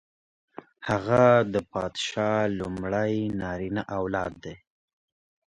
هغه 0.89 1.23
د 1.53 1.55
پادشاه 1.71 2.37
لومړی 2.59 3.15
نارینه 3.41 3.83
اولاد 3.97 4.33
دی. 4.43 4.55